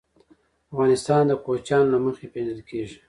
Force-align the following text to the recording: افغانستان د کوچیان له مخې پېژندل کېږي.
افغانستان 0.71 1.21
د 1.27 1.31
کوچیان 1.45 1.85
له 1.93 1.97
مخې 2.05 2.25
پېژندل 2.33 2.61
کېږي. 2.69 2.97